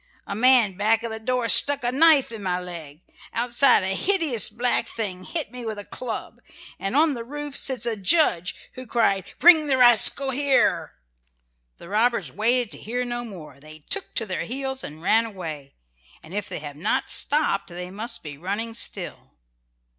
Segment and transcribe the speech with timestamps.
[0.25, 3.01] A man back of the door stuck a knife in my leg.
[3.35, 6.41] Outside a hideous black thing hit me with a club,
[6.79, 10.95] and on the roof sits a judge who cried, 'Bring the rascal here!'"
[11.77, 15.75] The robbers waited to hear no more; they took to their heels and ran away,
[16.23, 19.35] and if they have not stopped they must be running still.